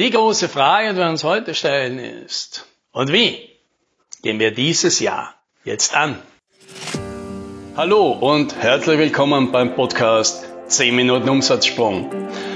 Die 0.00 0.10
große 0.10 0.48
Frage, 0.48 0.94
die 0.94 0.96
wir 0.96 1.08
uns 1.10 1.22
heute 1.22 1.54
stellen, 1.54 1.98
ist, 1.98 2.64
und 2.92 3.12
wie 3.12 3.50
gehen 4.22 4.38
wir 4.38 4.50
dieses 4.50 5.00
Jahr 5.00 5.34
jetzt 5.64 5.94
an? 5.94 6.18
Hallo 7.76 8.12
und 8.12 8.56
herzlich 8.56 8.98
willkommen 8.98 9.52
beim 9.52 9.74
Podcast 9.74 10.46
10 10.68 10.96
Minuten 10.96 11.28
Umsatzsprung. 11.28 12.10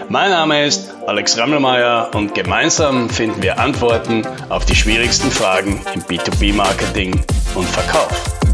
Mein 0.08 0.30
Name 0.30 0.64
ist 0.64 0.94
Alex 1.06 1.36
Rammelmeier 1.36 2.10
und 2.14 2.34
gemeinsam 2.34 3.10
finden 3.10 3.42
wir 3.42 3.58
Antworten 3.58 4.26
auf 4.48 4.64
die 4.64 4.74
schwierigsten 4.74 5.30
Fragen 5.30 5.84
im 5.92 6.00
B2B-Marketing 6.04 7.20
und 7.54 7.68
Verkauf. 7.68 8.45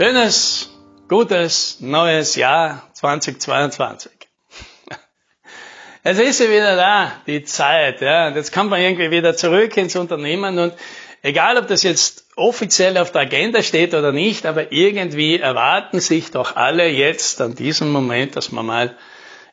Schönes, 0.00 0.70
gutes, 1.08 1.76
neues 1.80 2.34
Jahr 2.34 2.88
2022. 2.94 4.10
Es 6.02 6.18
ist 6.18 6.40
ja 6.40 6.46
wieder 6.48 6.74
da, 6.74 7.12
die 7.26 7.44
Zeit, 7.44 8.00
ja. 8.00 8.28
Und 8.28 8.36
jetzt 8.36 8.50
kommt 8.50 8.70
man 8.70 8.80
irgendwie 8.80 9.10
wieder 9.10 9.36
zurück 9.36 9.76
ins 9.76 9.96
Unternehmen 9.96 10.58
und 10.58 10.72
egal, 11.20 11.58
ob 11.58 11.68
das 11.68 11.82
jetzt 11.82 12.28
offiziell 12.34 12.96
auf 12.96 13.12
der 13.12 13.22
Agenda 13.22 13.62
steht 13.62 13.92
oder 13.92 14.10
nicht, 14.10 14.46
aber 14.46 14.72
irgendwie 14.72 15.38
erwarten 15.38 16.00
sich 16.00 16.30
doch 16.30 16.56
alle 16.56 16.88
jetzt 16.88 17.38
an 17.42 17.54
diesem 17.54 17.92
Moment, 17.92 18.36
dass 18.36 18.52
man 18.52 18.64
mal 18.64 18.96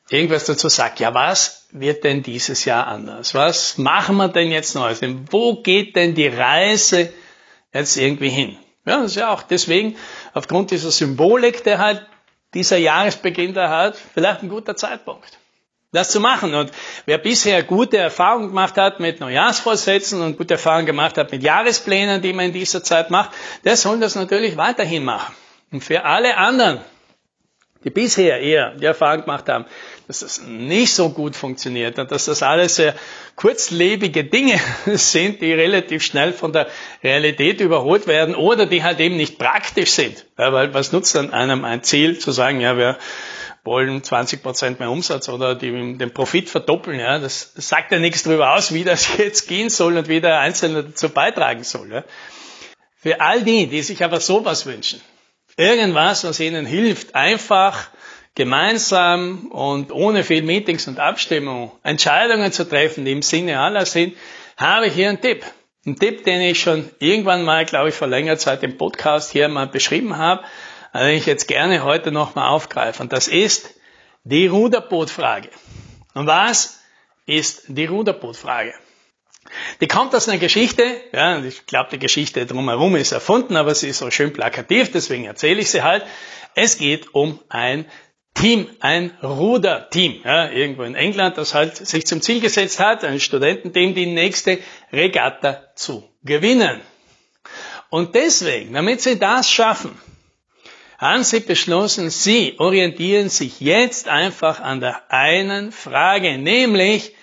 irgendwas 0.09 0.45
dazu 0.45 0.69
sagt. 0.69 1.01
Ja, 1.01 1.13
was 1.13 1.67
wird 1.73 2.05
denn 2.05 2.23
dieses 2.23 2.63
Jahr 2.63 2.87
anders? 2.87 3.33
Was 3.35 3.77
machen 3.77 4.15
wir 4.15 4.29
denn 4.29 4.51
jetzt 4.51 4.75
Neues? 4.75 5.01
Wo 5.29 5.61
geht 5.61 5.97
denn 5.97 6.15
die 6.15 6.27
Reise 6.27 7.11
jetzt 7.73 7.97
irgendwie 7.97 8.29
hin? 8.29 8.57
Ja, 8.87 9.01
das 9.01 9.11
ist 9.11 9.17
ja 9.17 9.33
auch 9.33 9.43
deswegen, 9.43 9.97
aufgrund 10.33 10.71
dieser 10.71 10.91
Symbolik, 10.91 11.63
der 11.65 11.79
halt 11.79 12.05
dieser 12.53 12.77
Jahresbeginn 12.77 13.53
da 13.53 13.69
hat, 13.69 13.97
vielleicht 14.13 14.43
ein 14.43 14.49
guter 14.49 14.77
Zeitpunkt, 14.77 15.39
das 15.91 16.09
zu 16.09 16.21
machen. 16.21 16.55
Und 16.55 16.71
wer 17.05 17.17
bisher 17.17 17.63
gute 17.63 17.97
Erfahrungen 17.97 18.47
gemacht 18.47 18.77
hat 18.77 19.01
mit 19.01 19.19
Neujahrsvorsätzen 19.19 20.21
und 20.21 20.37
gute 20.37 20.53
Erfahrungen 20.53 20.85
gemacht 20.85 21.17
hat 21.17 21.33
mit 21.33 21.43
Jahresplänen, 21.43 22.21
die 22.21 22.31
man 22.31 22.45
in 22.45 22.53
dieser 22.53 22.81
Zeit 22.81 23.11
macht, 23.11 23.31
der 23.65 23.75
soll 23.75 23.99
das 23.99 24.15
natürlich 24.15 24.55
weiterhin 24.55 25.03
machen. 25.03 25.35
Und 25.69 25.83
für 25.83 26.05
alle 26.05 26.37
anderen, 26.37 26.79
die 27.83 27.89
bisher 27.89 28.39
eher 28.39 28.71
die 28.71 28.85
Erfahrung 28.85 29.21
gemacht 29.21 29.47
haben, 29.49 29.65
dass 30.07 30.19
das 30.19 30.41
nicht 30.41 30.93
so 30.93 31.09
gut 31.09 31.35
funktioniert 31.35 31.99
und 31.99 32.11
dass 32.11 32.25
das 32.25 32.41
alles 32.43 32.75
sehr 32.75 32.95
kurzlebige 33.35 34.23
Dinge 34.23 34.59
sind, 34.85 35.41
die 35.41 35.53
relativ 35.53 36.03
schnell 36.03 36.33
von 36.33 36.53
der 36.53 36.67
Realität 37.03 37.61
überholt 37.61 38.07
werden 38.07 38.35
oder 38.35 38.65
die 38.65 38.83
halt 38.83 38.99
eben 38.99 39.17
nicht 39.17 39.37
praktisch 39.37 39.91
sind. 39.91 40.25
Ja, 40.37 40.53
weil 40.53 40.73
was 40.73 40.91
nutzt 40.91 41.15
dann 41.15 41.33
einem 41.33 41.65
ein 41.65 41.83
Ziel 41.83 42.17
zu 42.19 42.31
sagen, 42.31 42.61
ja, 42.61 42.77
wir 42.77 42.97
wollen 43.67 44.01
20 44.01 44.41
Prozent 44.41 44.79
mehr 44.79 44.89
Umsatz 44.89 45.29
oder 45.29 45.53
die, 45.53 45.97
den 45.97 46.13
Profit 46.13 46.49
verdoppeln. 46.49 46.99
Ja, 46.99 47.19
das, 47.19 47.51
sagt 47.55 47.91
ja 47.91 47.99
nichts 47.99 48.23
darüber 48.23 48.55
aus, 48.55 48.73
wie 48.73 48.83
das 48.83 49.09
jetzt 49.17 49.47
gehen 49.47 49.69
soll 49.69 49.97
und 49.97 50.07
wie 50.07 50.21
der 50.21 50.39
Einzelne 50.39 50.83
dazu 50.83 51.09
beitragen 51.09 51.63
soll. 51.63 51.91
Ja. 51.91 52.03
Für 52.95 53.21
all 53.21 53.43
die, 53.43 53.67
die 53.67 53.83
sich 53.83 54.03
aber 54.03 54.19
sowas 54.19 54.65
wünschen, 54.65 55.01
irgendwas, 55.57 56.23
was 56.23 56.39
ihnen 56.39 56.65
hilft, 56.65 57.15
einfach 57.15 57.89
gemeinsam 58.35 59.47
und 59.47 59.91
ohne 59.91 60.23
viel 60.23 60.43
Meetings 60.43 60.87
und 60.87 60.99
Abstimmung 60.99 61.71
Entscheidungen 61.83 62.51
zu 62.51 62.69
treffen, 62.69 63.03
die 63.03 63.11
im 63.11 63.23
Sinne 63.23 63.59
aller 63.59 63.85
sind, 63.85 64.15
habe 64.55 64.87
ich 64.87 64.93
hier 64.93 65.09
einen 65.09 65.19
Tipp. 65.19 65.43
Ein 65.85 65.95
Tipp, 65.95 66.23
den 66.23 66.41
ich 66.41 66.61
schon 66.61 66.89
irgendwann 66.99 67.43
mal, 67.43 67.65
glaube 67.65 67.89
ich, 67.89 67.95
vor 67.95 68.07
längerer 68.07 68.37
Zeit 68.37 68.61
im 68.61 68.77
Podcast 68.77 69.31
hier 69.31 69.47
mal 69.47 69.67
beschrieben 69.67 70.17
habe, 70.17 70.43
den 70.93 71.17
ich 71.17 71.25
jetzt 71.25 71.47
gerne 71.47 71.83
heute 71.83 72.11
nochmal 72.11 72.49
aufgreife. 72.49 73.01
Und 73.01 73.11
das 73.11 73.27
ist 73.27 73.73
die 74.23 74.47
Ruderbootfrage. 74.47 75.49
Und 76.13 76.27
was 76.27 76.81
ist 77.25 77.63
die 77.67 77.85
Ruderbootfrage? 77.85 78.73
Die 79.81 79.87
kommt 79.87 80.13
aus 80.15 80.27
einer 80.27 80.39
Geschichte, 80.39 80.83
ja, 81.13 81.43
ich 81.43 81.65
glaube, 81.65 81.89
die 81.91 81.99
Geschichte 81.99 82.45
drumherum 82.45 82.95
ist 82.95 83.11
erfunden, 83.11 83.55
aber 83.55 83.73
sie 83.75 83.89
ist 83.89 83.99
so 83.99 84.11
schön 84.11 84.33
plakativ, 84.33 84.91
deswegen 84.91 85.25
erzähle 85.25 85.61
ich 85.61 85.69
sie 85.71 85.83
halt. 85.83 86.03
Es 86.55 86.77
geht 86.77 87.13
um 87.13 87.39
ein 87.49 87.85
Team, 88.33 88.69
ein 88.81 89.11
Ruderteam, 89.23 90.21
ja, 90.23 90.49
irgendwo 90.49 90.83
in 90.83 90.95
England, 90.95 91.37
das 91.37 91.53
halt 91.53 91.75
sich 91.77 92.05
zum 92.05 92.21
Ziel 92.21 92.39
gesetzt 92.39 92.79
hat, 92.79 93.03
ein 93.03 93.19
Studententeam, 93.19 93.95
die 93.95 94.05
nächste 94.05 94.59
Regatta 94.91 95.63
zu 95.75 96.07
gewinnen. 96.23 96.81
Und 97.89 98.15
deswegen, 98.15 98.73
damit 98.73 99.01
sie 99.01 99.17
das 99.17 99.49
schaffen, 99.49 99.97
haben 100.97 101.23
sie 101.23 101.39
beschlossen, 101.39 102.09
sie 102.09 102.55
orientieren 102.59 103.29
sich 103.29 103.59
jetzt 103.59 104.07
einfach 104.07 104.59
an 104.59 104.81
der 104.81 105.11
einen 105.11 105.71
Frage, 105.71 106.37
nämlich, 106.37 107.13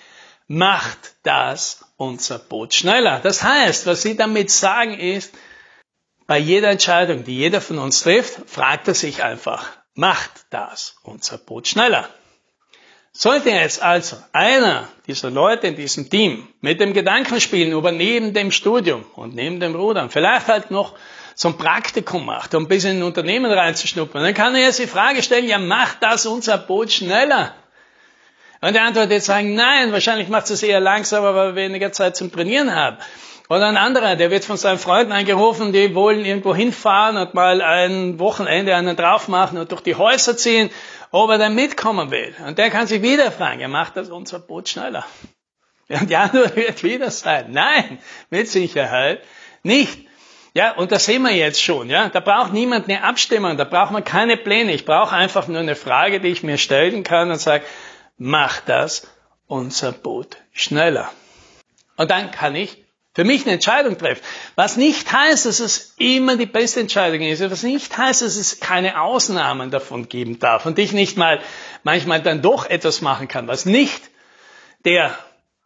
macht 0.47 1.15
das 1.23 1.84
unser 1.97 2.39
Boot 2.39 2.73
schneller? 2.73 3.19
Das 3.21 3.43
heißt, 3.43 3.85
was 3.85 4.01
sie 4.01 4.15
damit 4.15 4.51
sagen 4.51 4.99
ist, 4.99 5.33
bei 6.27 6.37
jeder 6.37 6.69
Entscheidung, 6.69 7.23
die 7.23 7.37
jeder 7.37 7.61
von 7.61 7.77
uns 7.77 8.01
trifft, 8.01 8.49
fragt 8.49 8.87
er 8.87 8.95
sich 8.95 9.23
einfach, 9.23 9.65
macht 9.93 10.31
das 10.49 10.95
unser 11.03 11.37
Boot 11.37 11.67
schneller. 11.67 12.09
Sollte 13.11 13.49
jetzt 13.49 13.81
also 13.81 14.17
einer 14.33 14.89
dieser 15.07 15.29
Leute 15.31 15.67
in 15.67 15.77
diesem 15.77 16.09
Team 16.09 16.49
mit 16.59 16.81
dem 16.81 16.93
Gedanken 16.93 17.39
spielen, 17.39 17.73
ob 17.73 17.85
er 17.85 17.93
neben 17.93 18.33
dem 18.33 18.51
Studium 18.51 19.05
und 19.15 19.35
neben 19.35 19.61
dem 19.61 19.73
Rudern 19.73 20.09
vielleicht 20.09 20.47
halt 20.47 20.69
noch 20.69 20.95
so 21.33 21.49
ein 21.49 21.57
Praktikum 21.57 22.25
macht, 22.25 22.55
um 22.55 22.63
ein 22.63 22.67
bisschen 22.67 22.91
in 22.91 22.97
ein 22.97 23.03
Unternehmen 23.03 23.51
reinzuschnuppern, 23.51 24.23
dann 24.23 24.33
kann 24.33 24.55
er 24.55 24.63
jetzt 24.63 24.79
die 24.79 24.87
Frage 24.87 25.23
stellen, 25.23 25.47
ja, 25.47 25.59
macht 25.59 25.97
das 26.01 26.25
unser 26.25 26.57
Boot 26.57 26.91
schneller? 26.91 27.53
Und 28.65 28.73
der 28.73 28.83
Antwort 28.83 29.11
jetzt 29.11 29.27
sagen, 29.27 29.53
nein, 29.53 29.91
wahrscheinlich 29.91 30.27
macht 30.27 30.49
es 30.49 30.63
eher 30.63 30.79
langsamer, 30.79 31.35
weil 31.35 31.49
wir 31.49 31.55
weniger 31.55 31.91
Zeit 31.91 32.17
zum 32.17 32.31
Trainieren 32.31 32.73
haben. 32.73 32.97
Oder 33.47 33.67
ein 33.67 33.77
anderer, 33.77 34.15
der 34.15 34.31
wird 34.31 34.43
von 34.43 34.57
seinen 34.57 34.79
Freunden 34.79 35.11
angerufen, 35.11 35.71
die 35.71 35.93
wollen 35.93 36.25
irgendwo 36.25 36.55
hinfahren 36.55 37.15
und 37.15 37.35
mal 37.35 37.61
ein 37.61 38.17
Wochenende 38.17 38.75
einen 38.75 38.95
drauf 38.95 39.27
machen 39.27 39.59
und 39.59 39.71
durch 39.71 39.81
die 39.81 39.93
Häuser 39.93 40.35
ziehen, 40.35 40.71
ob 41.11 41.29
er 41.29 41.37
dann 41.37 41.53
mitkommen 41.53 42.09
will. 42.09 42.33
Und 42.47 42.57
der 42.57 42.71
kann 42.71 42.87
sich 42.87 43.03
wieder 43.03 43.31
fragen, 43.31 43.59
er 43.59 43.67
macht 43.67 43.97
das 43.97 44.09
unser 44.09 44.39
Boot 44.39 44.67
schneller. 44.67 45.05
Und 45.87 46.09
die 46.09 46.15
Antwort 46.15 46.55
wird 46.55 46.81
wieder 46.81 47.11
sein, 47.11 47.51
nein, 47.51 47.99
mit 48.31 48.49
Sicherheit 48.49 49.21
nicht. 49.61 50.07
Ja, 50.55 50.71
und 50.71 50.91
das 50.91 51.05
sehen 51.05 51.21
wir 51.21 51.35
jetzt 51.35 51.61
schon, 51.61 51.91
ja. 51.91 52.09
Da 52.09 52.19
braucht 52.19 52.51
niemand 52.51 52.89
eine 52.89 53.03
Abstimmung, 53.03 53.57
da 53.57 53.65
braucht 53.65 53.91
man 53.91 54.03
keine 54.03 54.37
Pläne. 54.37 54.73
Ich 54.73 54.85
brauche 54.85 55.15
einfach 55.15 55.47
nur 55.47 55.59
eine 55.59 55.75
Frage, 55.75 56.19
die 56.19 56.29
ich 56.29 56.41
mir 56.41 56.57
stellen 56.57 57.03
kann 57.03 57.29
und 57.29 57.39
sage, 57.39 57.63
macht 58.17 58.69
das 58.69 59.07
unser 59.47 59.91
Boot 59.91 60.37
schneller. 60.53 61.11
Und 61.97 62.11
dann 62.11 62.31
kann 62.31 62.55
ich 62.55 62.85
für 63.15 63.23
mich 63.23 63.43
eine 63.43 63.53
Entscheidung 63.53 63.97
treffe. 63.97 64.21
Was 64.55 64.75
nicht 64.75 65.11
heißt, 65.11 65.45
dass 65.45 65.61
es 65.61 65.95
immer 65.97 66.35
die 66.35 66.45
beste 66.45 66.81
Entscheidung 66.81 67.21
ist. 67.21 67.49
Was 67.49 67.63
nicht 67.63 67.97
heißt, 67.97 68.21
dass 68.21 68.35
es 68.35 68.59
keine 68.59 69.01
Ausnahmen 69.01 69.71
davon 69.71 70.09
geben 70.09 70.37
darf 70.39 70.65
und 70.65 70.77
ich 70.77 70.91
nicht 70.91 71.17
mal 71.17 71.39
manchmal 71.83 72.21
dann 72.21 72.41
doch 72.41 72.69
etwas 72.69 73.01
machen 73.01 73.29
kann, 73.29 73.47
was 73.47 73.65
nicht 73.65 74.01
der 74.83 75.17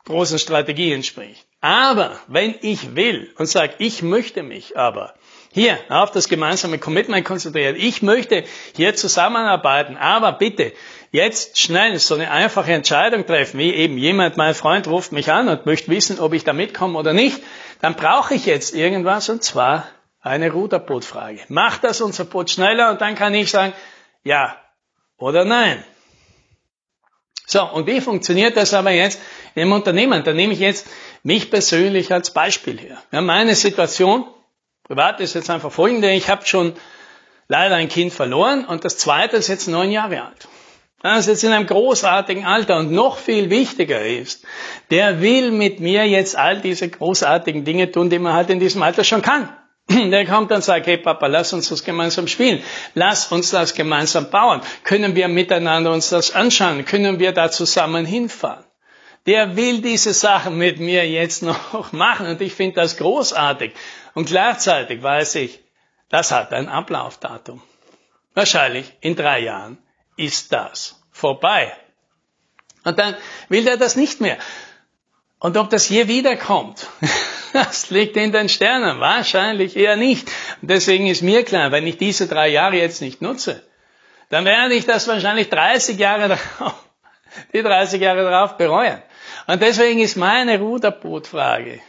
großen 0.05 0.37
Strategie 0.37 0.93
entspricht. 0.93 1.45
Aber 1.59 2.19
wenn 2.27 2.55
ich 2.61 2.95
will 2.95 3.33
und 3.37 3.47
sage, 3.47 3.73
ich 3.79 4.01
möchte 4.01 4.43
mich 4.43 4.77
aber 4.77 5.15
hier 5.51 5.77
auf 5.89 6.11
das 6.11 6.29
gemeinsame 6.29 6.77
Commitment 6.77 7.25
konzentrieren, 7.25 7.75
ich 7.75 8.01
möchte 8.01 8.43
hier 8.75 8.95
zusammenarbeiten, 8.95 9.97
aber 9.97 10.33
bitte 10.33 10.71
jetzt 11.11 11.59
schnell 11.59 11.97
so 11.99 12.15
eine 12.15 12.31
einfache 12.31 12.71
Entscheidung 12.71 13.25
treffen, 13.25 13.59
wie 13.59 13.73
eben 13.73 13.97
jemand, 13.97 14.37
mein 14.37 14.53
Freund 14.53 14.87
ruft 14.87 15.11
mich 15.11 15.31
an 15.31 15.47
und 15.47 15.65
möchte 15.65 15.89
wissen, 15.89 16.19
ob 16.19 16.33
ich 16.33 16.43
da 16.43 16.53
mitkomme 16.53 16.97
oder 16.97 17.13
nicht, 17.13 17.41
dann 17.81 17.95
brauche 17.95 18.35
ich 18.35 18.45
jetzt 18.45 18.75
irgendwas 18.75 19.29
und 19.29 19.43
zwar 19.43 19.87
eine 20.21 20.51
Ruderbootfrage. 20.51 21.39
Macht 21.47 21.83
das 21.83 22.01
unser 22.01 22.25
Boot 22.25 22.49
schneller 22.49 22.91
und 22.91 23.01
dann 23.01 23.15
kann 23.15 23.33
ich 23.33 23.49
sagen, 23.49 23.73
ja 24.23 24.55
oder 25.17 25.45
nein. 25.45 25.83
So, 27.47 27.63
und 27.63 27.87
wie 27.87 27.99
funktioniert 27.99 28.57
das 28.57 28.75
aber 28.75 28.91
jetzt 28.91 29.19
im 29.55 29.71
Unternehmen? 29.71 30.23
Da 30.23 30.33
nehme 30.33 30.53
ich 30.53 30.59
jetzt 30.59 30.85
mich 31.23 31.49
persönlich 31.49 32.13
als 32.13 32.31
Beispiel 32.31 32.77
her. 32.79 33.01
Ja, 33.11 33.21
meine 33.21 33.55
Situation 33.55 34.27
privat 34.83 35.19
ist 35.19 35.33
jetzt 35.33 35.49
einfach 35.49 35.71
folgende. 35.71 36.11
Ich 36.11 36.29
habe 36.29 36.45
schon 36.45 36.75
leider 37.47 37.75
ein 37.75 37.89
Kind 37.89 38.13
verloren 38.13 38.65
und 38.65 38.85
das 38.85 38.97
zweite 38.97 39.37
ist 39.37 39.47
jetzt 39.47 39.67
neun 39.67 39.91
Jahre 39.91 40.25
alt. 40.25 40.47
Das 41.01 41.19
ist 41.19 41.27
jetzt 41.27 41.43
in 41.45 41.53
einem 41.53 41.65
großartigen 41.65 42.45
Alter 42.45 42.77
und 42.77 42.91
noch 42.91 43.17
viel 43.17 43.49
wichtiger 43.49 44.05
ist, 44.05 44.45
der 44.91 45.21
will 45.21 45.51
mit 45.51 45.79
mir 45.79 46.05
jetzt 46.05 46.37
all 46.37 46.59
diese 46.59 46.89
großartigen 46.89 47.63
Dinge 47.63 47.89
tun, 47.89 48.09
die 48.09 48.19
man 48.19 48.33
halt 48.33 48.49
in 48.49 48.59
diesem 48.59 48.83
Alter 48.83 49.05
schon 49.05 49.21
kann. 49.21 49.49
Der 49.89 50.25
kommt 50.25 50.51
und 50.51 50.63
sagt, 50.63 50.85
hey 50.85 50.97
Papa, 50.97 51.25
lass 51.25 51.51
uns 51.51 51.69
das 51.69 51.83
gemeinsam 51.83 52.27
spielen. 52.27 52.61
Lass 52.93 53.31
uns 53.31 53.49
das 53.49 53.73
gemeinsam 53.73 54.29
bauen. 54.29 54.61
Können 54.83 55.15
wir 55.15 55.27
miteinander 55.27 55.91
uns 55.91 56.09
das 56.09 56.35
anschauen? 56.35 56.85
Können 56.85 57.17
wir 57.17 57.31
da 57.31 57.49
zusammen 57.49 58.05
hinfahren? 58.05 58.65
Der 59.25 59.55
will 59.55 59.81
diese 59.81 60.13
Sachen 60.13 60.57
mit 60.57 60.79
mir 60.79 61.09
jetzt 61.09 61.41
noch 61.43 61.91
machen 61.91 62.27
und 62.27 62.41
ich 62.41 62.53
finde 62.53 62.75
das 62.75 62.97
großartig. 62.97 63.73
Und 64.13 64.27
gleichzeitig 64.27 65.01
weiß 65.01 65.35
ich, 65.35 65.59
das 66.09 66.31
hat 66.31 66.53
ein 66.53 66.69
Ablaufdatum. 66.69 67.61
Wahrscheinlich 68.35 68.93
in 69.01 69.15
drei 69.15 69.39
Jahren 69.39 69.79
ist 70.19 70.51
das 70.51 71.01
vorbei. 71.11 71.73
Und 72.83 72.99
dann 72.99 73.15
will 73.47 73.67
er 73.67 73.77
das 73.77 73.95
nicht 73.95 74.21
mehr. 74.21 74.37
Und 75.39 75.55
ob 75.57 75.69
das 75.69 75.87
je 75.87 76.07
wiederkommt, 76.07 76.87
das 77.53 77.89
liegt 77.89 78.17
in 78.17 78.31
den 78.31 78.49
Sternen. 78.49 78.99
Wahrscheinlich 78.99 79.75
eher 79.77 79.95
nicht. 79.95 80.29
Und 80.61 80.69
deswegen 80.69 81.07
ist 81.07 81.21
mir 81.21 81.43
klar, 81.43 81.71
wenn 81.71 81.87
ich 81.87 81.97
diese 81.97 82.27
drei 82.27 82.49
Jahre 82.49 82.75
jetzt 82.75 83.01
nicht 83.01 83.21
nutze, 83.21 83.63
dann 84.29 84.45
werde 84.45 84.75
ich 84.75 84.85
das 84.85 85.07
wahrscheinlich 85.07 85.49
30 85.49 85.97
Jahre 85.97 86.27
darauf, 86.59 86.83
die 87.53 87.63
30 87.63 88.01
Jahre 88.01 88.23
darauf 88.23 88.57
bereuen. 88.57 89.01
Und 89.47 89.61
deswegen 89.61 89.99
ist 89.99 90.17
meine 90.17 90.59
Ruderbootfrage 90.59 91.79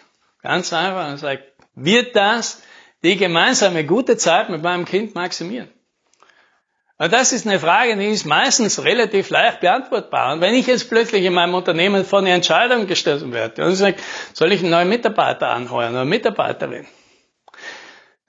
ganz 0.43 0.73
einfach 0.73 1.11
und 1.11 1.19
sagt, 1.19 1.45
wird 1.75 2.15
das 2.15 2.63
die 3.03 3.17
gemeinsame 3.17 3.85
gute 3.85 4.17
Zeit 4.17 4.49
mit 4.49 4.63
meinem 4.63 4.85
Kind 4.85 5.15
maximieren? 5.15 5.71
Und 7.01 7.15
das 7.15 7.33
ist 7.33 7.47
eine 7.47 7.59
Frage, 7.59 7.97
die 7.97 8.09
ist 8.09 8.27
meistens 8.27 8.85
relativ 8.85 9.31
leicht 9.31 9.61
beantwortbar. 9.61 10.35
Und 10.35 10.43
wenn 10.43 10.53
ich 10.53 10.67
jetzt 10.67 10.91
plötzlich 10.91 11.25
in 11.25 11.33
meinem 11.33 11.55
Unternehmen 11.55 12.05
vor 12.05 12.19
eine 12.19 12.31
Entscheidung 12.31 12.87
gestoßen 12.87 13.33
werde 13.33 13.65
und 13.65 13.75
sage, 13.75 13.97
soll 14.35 14.53
ich 14.53 14.61
einen 14.61 14.69
neuen 14.69 14.91
Mitarbeiter 14.91 15.49
anheuern 15.49 15.95
oder 15.95 16.05
Mitarbeiterin? 16.05 16.87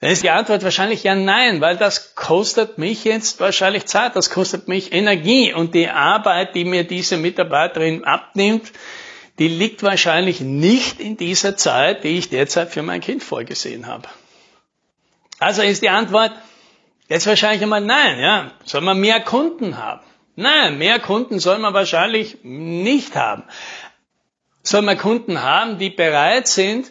Dann 0.00 0.10
ist 0.10 0.22
die 0.22 0.30
Antwort 0.30 0.64
wahrscheinlich 0.64 1.02
ja 1.02 1.14
nein, 1.14 1.60
weil 1.60 1.76
das 1.76 2.14
kostet 2.14 2.78
mich 2.78 3.04
jetzt 3.04 3.40
wahrscheinlich 3.40 3.84
Zeit, 3.84 4.16
das 4.16 4.30
kostet 4.30 4.68
mich 4.68 4.94
Energie 4.94 5.52
und 5.52 5.74
die 5.74 5.90
Arbeit, 5.90 6.54
die 6.54 6.64
mir 6.64 6.84
diese 6.84 7.18
Mitarbeiterin 7.18 8.04
abnimmt, 8.04 8.72
die 9.38 9.48
liegt 9.48 9.82
wahrscheinlich 9.82 10.40
nicht 10.40 10.98
in 10.98 11.18
dieser 11.18 11.58
Zeit, 11.58 12.04
die 12.04 12.16
ich 12.16 12.30
derzeit 12.30 12.70
für 12.70 12.82
mein 12.82 13.02
Kind 13.02 13.22
vorgesehen 13.22 13.86
habe. 13.86 14.08
Also 15.40 15.60
ist 15.60 15.82
die 15.82 15.90
Antwort, 15.90 16.32
Jetzt 17.08 17.26
wahrscheinlich 17.26 17.62
einmal 17.62 17.80
nein, 17.80 18.18
ja. 18.18 18.52
Soll 18.64 18.80
man 18.80 18.98
mehr 18.98 19.20
Kunden 19.20 19.76
haben? 19.78 20.02
Nein, 20.34 20.78
mehr 20.78 20.98
Kunden 20.98 21.38
soll 21.40 21.58
man 21.58 21.74
wahrscheinlich 21.74 22.38
nicht 22.42 23.16
haben. 23.16 23.44
Soll 24.62 24.82
man 24.82 24.96
Kunden 24.96 25.42
haben, 25.42 25.78
die 25.78 25.90
bereit 25.90 26.48
sind, 26.48 26.90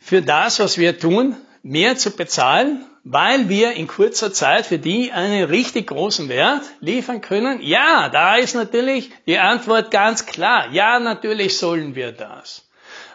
für 0.00 0.22
das, 0.22 0.58
was 0.58 0.78
wir 0.78 0.98
tun, 0.98 1.36
mehr 1.62 1.96
zu 1.96 2.10
bezahlen, 2.10 2.84
weil 3.04 3.48
wir 3.48 3.72
in 3.72 3.86
kurzer 3.86 4.32
Zeit 4.32 4.66
für 4.66 4.78
die 4.78 5.12
einen 5.12 5.44
richtig 5.44 5.88
großen 5.88 6.28
Wert 6.28 6.62
liefern 6.80 7.20
können? 7.20 7.60
Ja, 7.62 8.08
da 8.08 8.36
ist 8.36 8.54
natürlich 8.54 9.10
die 9.26 9.38
Antwort 9.38 9.90
ganz 9.90 10.26
klar. 10.26 10.70
Ja, 10.72 10.98
natürlich 10.98 11.58
sollen 11.58 11.94
wir 11.94 12.12
das. 12.12 12.67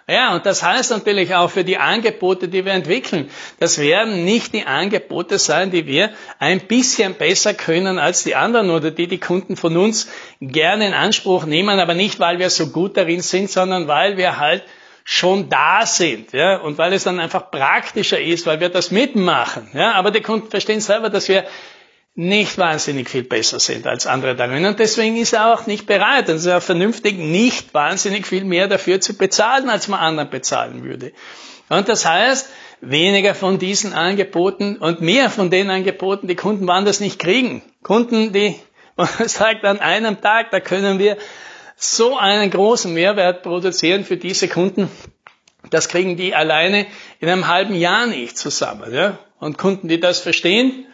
Ja, 0.06 0.36
und 0.36 0.46
das 0.46 0.62
heißt 0.62 0.92
natürlich 0.92 1.34
auch 1.34 1.50
für 1.50 1.64
die 1.64 1.78
Angebote, 1.78 2.50
die 2.50 2.66
wir 2.66 2.74
entwickeln. 2.74 3.30
Das 3.60 3.78
werden 3.80 4.26
nicht 4.26 4.54
die 4.54 4.66
Angebote 4.66 5.40
sein, 5.40 5.72
die 5.72 5.88
wir 5.88 6.12
ein 6.40 6.60
bisschen 6.68 7.14
besser 7.14 7.54
können 7.54 8.00
als 8.00 8.24
die 8.24 8.36
anderen 8.36 8.70
oder 8.70 8.92
die 8.92 9.08
die 9.08 9.20
Kunden 9.20 9.56
von 9.56 9.78
uns 9.78 10.10
gerne 10.42 10.88
in 10.88 10.94
Anspruch 10.94 11.46
nehmen, 11.46 11.80
aber 11.80 11.94
nicht, 11.94 12.20
weil 12.20 12.38
wir 12.38 12.50
so 12.50 12.68
gut 12.68 12.98
darin 12.98 13.22
sind, 13.22 13.50
sondern 13.50 13.88
weil 13.88 14.18
wir 14.18 14.40
halt 14.40 14.64
schon 15.06 15.50
da 15.50 15.86
sind, 15.86 16.32
ja, 16.32 16.58
und 16.58 16.78
weil 16.78 16.94
es 16.94 17.04
dann 17.04 17.20
einfach 17.20 17.52
praktischer 17.52 18.22
ist, 18.22 18.46
weil 18.46 18.62
wir 18.62 18.70
das 18.70 18.90
mitmachen, 18.90 19.70
ja, 19.74 19.94
aber 19.94 20.12
die 20.12 20.22
Kunden 20.22 20.50
verstehen 20.50 20.80
selber, 20.80 21.10
dass 21.10 21.28
wir 21.28 21.46
nicht 22.16 22.58
wahnsinnig 22.58 23.10
viel 23.10 23.24
besser 23.24 23.60
sind 23.60 23.88
als 23.88 24.06
andere 24.06 24.36
darin. 24.36 24.66
Und 24.66 24.80
deswegen 24.80 25.18
ist 25.18 25.34
er 25.34 25.54
auch 25.54 25.66
nicht 25.66 25.88
bereit, 25.88 26.30
und 26.30 26.36
es 26.36 26.46
ist 26.46 26.52
auch 26.52 26.62
vernünftig, 26.62 27.18
nicht 27.18 27.74
wahnsinnig 27.74 28.28
viel 28.28 28.44
mehr 28.44 28.68
dafür 28.68 29.02
zu 29.02 29.18
bezahlen, 29.18 29.70
als 29.70 29.88
man 29.88 30.00
anderen 30.00 30.30
bezahlen 30.30 30.84
würde. 30.84 31.12
Und 31.70 31.90
das 31.90 32.06
heißt, 32.06 32.50
weniger 32.82 33.34
von 33.34 33.58
diesen 33.58 33.94
Angeboten 33.94 34.78
und 34.78 35.02
mehr 35.02 35.30
von 35.30 35.50
den 35.50 35.70
Angeboten, 35.70 36.28
die 36.28 36.36
Kunden 36.36 36.68
woanders 36.68 37.00
nicht 37.00 37.18
kriegen. 37.18 37.64
Kunden, 37.82 38.32
die, 38.32 38.56
man 38.96 39.08
sagt 39.28 39.66
an 39.66 39.80
einem 39.80 40.22
Tag, 40.22 40.52
da 40.52 40.60
können 40.60 41.00
wir 41.00 41.18
so 41.76 42.18
einen 42.18 42.52
großen 42.52 42.94
Mehrwert 42.94 43.42
produzieren 43.42 44.06
für 44.06 44.18
diese 44.18 44.48
Kunden, 44.48 44.90
das 45.70 45.90
kriegen 45.90 46.18
die 46.18 46.36
alleine 46.36 46.86
in 47.20 47.30
einem 47.30 47.48
halben 47.48 47.74
Jahr 47.74 48.06
nicht 48.06 48.38
zusammen. 48.38 48.94
Ja? 48.94 49.18
Und 49.40 49.58
Kunden, 49.58 49.88
die 49.88 50.00
das 50.00 50.20
verstehen, 50.20 50.86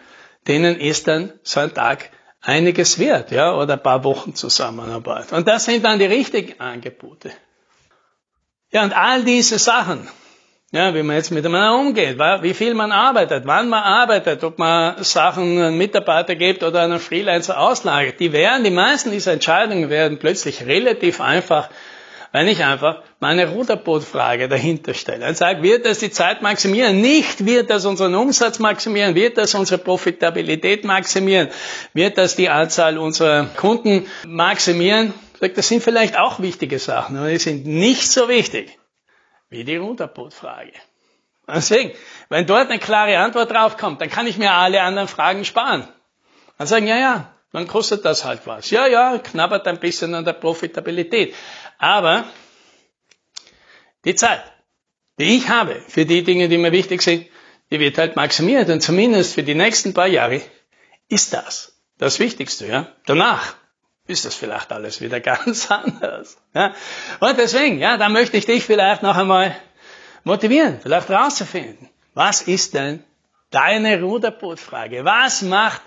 denen 0.48 0.80
ist 0.80 1.08
dann 1.08 1.34
so 1.44 1.60
ein 1.60 1.74
Tag 1.74 2.10
einiges 2.42 3.00
wert, 3.00 3.32
ja, 3.32 3.54
oder 3.54 3.74
ein 3.74 3.84
paar 3.84 4.04
Wochen 4.04 4.36
Zusammenarbeit. 4.36 5.32
Und 5.34 5.48
das 5.48 5.66
sind 5.66 5.84
dann 5.84 6.00
die 6.00 6.06
richtigen 6.06 6.60
Angebote. 6.60 7.32
Ja, 8.72 8.84
und 8.84 8.96
all 8.96 9.24
diese 9.24 9.60
Sachen, 9.60 10.08
ja, 10.72 10.94
wie 10.94 11.02
man 11.02 11.16
jetzt 11.16 11.32
miteinander 11.32 11.76
umgeht, 11.80 12.20
wie 12.20 12.54
viel 12.54 12.76
man 12.76 12.92
arbeitet, 12.92 13.46
wann 13.46 13.70
man 13.70 13.84
arbeitet, 13.84 14.44
ob 14.44 14.60
man 14.60 15.04
Sachen 15.04 15.60
einen 15.60 15.78
Mitarbeiter 15.78 16.36
gibt 16.36 16.64
oder 16.64 16.84
einen 16.84 17.00
Freelancer 17.00 17.60
auslagert, 17.60 18.20
die 18.20 18.32
werden, 18.32 18.64
die 18.64 18.70
meisten 18.70 19.12
dieser 19.12 19.34
Entscheidungen 19.34 19.90
werden 19.90 20.20
plötzlich 20.20 20.66
relativ 20.66 21.22
einfach 21.22 21.70
wenn 22.32 22.48
ich 22.48 22.64
einfach 22.64 23.02
meine 23.20 23.50
Ruderbootfrage 23.50 24.48
dahinter 24.48 24.94
stelle 24.94 25.28
und 25.28 25.36
sage, 25.36 25.64
wird 25.64 25.86
das 25.86 26.00
die 26.00 26.12
Zeit 26.12 26.42
maximieren? 26.42 27.02
Nicht 27.02 27.46
wird 27.46 27.70
das 27.70 27.86
unseren 27.86 28.16
Umsatz 28.16 28.60
maximieren, 28.60 29.16
wird 29.16 29.38
das 29.38 29.56
unsere 29.56 29.80
Profitabilität 29.80 30.84
maximieren, 30.84 31.50
wird 31.94 32.18
das 32.18 32.36
die 32.36 32.50
Anzahl 32.50 32.98
unserer 32.98 33.46
Kunden 33.56 34.06
maximieren? 34.28 35.14
Das 35.40 35.68
sind 35.68 35.82
vielleicht 35.82 36.18
auch 36.18 36.40
wichtige 36.40 36.80
Sachen, 36.80 37.18
aber 37.18 37.30
die 37.30 37.38
sind 37.38 37.66
nicht 37.66 38.12
so 38.12 38.28
wichtig 38.30 38.78
wie 39.50 39.64
die 39.64 39.78
Ruderbootfrage. 39.78 40.74
Deswegen, 41.48 41.92
wenn 42.30 42.46
dort 42.46 42.70
eine 42.70 42.80
klare 42.80 43.18
Antwort 43.18 43.52
drauf 43.52 43.78
kommt, 43.78 44.02
dann 44.02 44.10
kann 44.10 44.28
ich 44.28 44.38
mir 44.38 44.52
alle 44.52 44.82
anderen 44.82 45.08
Fragen 45.08 45.46
sparen. 45.46 45.88
Dann 46.58 46.68
sagen, 46.68 46.86
ja, 46.86 46.98
ja, 46.98 47.34
dann 47.52 47.68
kostet 47.68 48.06
das 48.06 48.26
halt 48.26 48.42
was. 48.46 48.70
Ja, 48.70 48.86
ja, 48.86 49.18
knabbert 49.18 49.68
ein 49.68 49.80
bisschen 49.80 50.14
an 50.14 50.26
der 50.26 50.34
Profitabilität. 50.34 51.34
Aber 51.80 52.26
die 54.06 54.16
Zeit, 54.16 54.44
die 55.18 55.38
ich 55.38 55.50
habe 55.50 55.82
für 55.88 56.06
die 56.06 56.24
Dinge, 56.24 56.50
die 56.50 56.58
mir 56.58 56.72
wichtig 56.72 57.02
sind, 57.02 57.26
die 57.72 57.80
wird 57.80 57.98
halt 57.98 58.16
maximiert. 58.16 58.70
Und 58.70 58.82
zumindest 58.82 59.34
für 59.34 59.44
die 59.44 59.56
nächsten 59.56 59.94
paar 59.94 60.08
Jahre 60.08 60.42
ist 61.08 61.34
das 61.34 61.74
das 61.98 62.20
Wichtigste. 62.20 62.68
Ja? 62.68 62.88
Danach 63.06 63.56
ist 64.08 64.26
das 64.26 64.36
vielleicht 64.36 64.72
alles 64.72 65.02
wieder 65.02 65.20
ganz 65.32 65.72
anders. 65.72 66.38
Ja? 66.54 66.74
Und 67.20 67.38
deswegen, 67.38 67.80
ja, 67.80 67.98
da 67.98 68.10
möchte 68.10 68.38
ich 68.38 68.46
dich 68.46 68.66
vielleicht 68.66 69.02
noch 69.02 69.16
einmal 69.16 69.56
motivieren, 70.24 70.80
vielleicht 70.82 71.10
rauszufinden, 71.10 71.90
was 72.14 72.42
ist 72.42 72.74
denn 72.74 73.04
deine 73.52 74.02
Ruderbootfrage? 74.02 75.06
Was 75.06 75.42
macht 75.44 75.82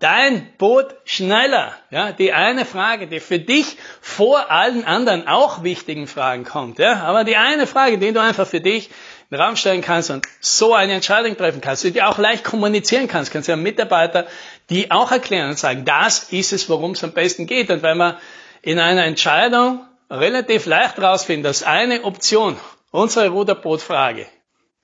dein 0.00 0.52
Boot 0.58 0.96
schneller? 1.04 1.74
Ja, 1.90 2.10
die 2.10 2.32
eine 2.32 2.64
Frage, 2.64 3.06
die 3.06 3.20
für 3.20 3.38
dich 3.38 3.76
vor 4.00 4.50
allen 4.50 4.84
anderen 4.84 5.28
auch 5.28 5.62
wichtigen 5.62 6.08
Fragen 6.08 6.44
kommt. 6.44 6.78
Ja, 6.78 7.02
aber 7.04 7.22
die 7.22 7.36
eine 7.36 7.68
Frage, 7.68 7.98
die 7.98 8.12
du 8.12 8.20
einfach 8.20 8.46
für 8.46 8.60
dich 8.60 8.88
in 9.30 9.36
den 9.36 9.40
Raum 9.40 9.54
stellen 9.54 9.82
kannst 9.82 10.10
und 10.10 10.26
so 10.40 10.74
eine 10.74 10.94
Entscheidung 10.94 11.36
treffen 11.36 11.60
kannst, 11.60 11.84
die 11.84 12.02
auch 12.02 12.18
leicht 12.18 12.42
kommunizieren 12.42 13.06
kannst, 13.06 13.30
kannst 13.30 13.46
du 13.46 13.52
ja 13.52 13.56
Mitarbeiter 13.56 14.26
die 14.70 14.90
auch 14.90 15.10
erklären 15.10 15.50
und 15.50 15.58
sagen, 15.58 15.84
das 15.84 16.32
ist 16.32 16.52
es, 16.52 16.68
worum 16.68 16.92
es 16.92 17.04
am 17.04 17.12
besten 17.12 17.46
geht. 17.46 17.70
Und 17.70 17.82
wenn 17.82 17.96
man 17.96 18.16
in 18.62 18.78
einer 18.78 19.04
Entscheidung 19.04 19.84
relativ 20.08 20.66
leicht 20.66 20.98
rausfindet, 20.98 21.48
dass 21.48 21.62
eine 21.62 22.04
Option, 22.04 22.56
unsere 22.90 23.28
Ruderbootfrage, 23.28 24.26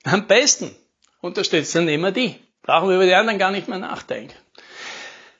am 0.03 0.27
besten 0.27 0.75
unterstützt, 1.21 1.75
dann 1.75 1.85
nehmen 1.85 2.03
wir 2.03 2.11
die. 2.11 2.35
Brauchen 2.63 2.89
wir 2.89 2.95
über 2.95 3.05
die 3.05 3.15
anderen 3.15 3.39
gar 3.39 3.51
nicht 3.51 3.67
mehr 3.67 3.79
nachdenken. 3.79 4.33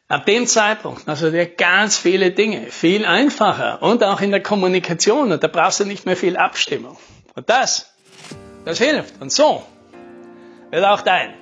Ab 0.10 0.26
dem 0.26 0.48
Zeitpunkt, 0.48 1.08
also 1.10 1.30
dir 1.32 1.46
ganz 1.46 1.98
viele 1.98 2.32
Dinge, 2.32 2.68
viel 2.68 3.06
einfacher 3.06 3.82
und 3.82 4.06
auch 4.06 4.22
in 4.22 4.32
der 4.32 4.42
Kommunikation 4.42 5.34
und 5.34 5.44
da 5.44 5.48
brauchst 5.48 5.82
du 5.82 5.86
nicht 5.86 6.06
mehr 6.06 6.16
viel 6.16 6.38
Abstimmung. 6.38 6.98
Und 7.36 7.50
das, 7.50 7.94
das 8.64 8.78
hilft. 8.78 9.22
Und 9.22 9.34
so 9.34 9.64
wird 10.72 10.86
auch 10.86 11.02
dein 11.02 11.34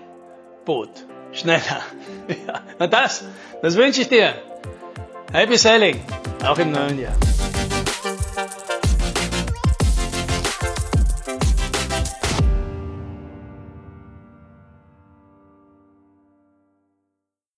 Boot 0.65 0.89
schneller. 1.31 1.81
Ja. 2.27 2.62
Und 2.79 2.91
das, 2.91 3.24
das 3.62 3.75
wünsche 3.75 4.01
ich 4.01 4.10
dir. 4.10 4.34
Happy 5.31 5.60
Sailing, 5.60 6.01
auch 6.43 6.57
im 6.57 6.72
neuen 6.72 7.00
Jahr. 7.00 7.13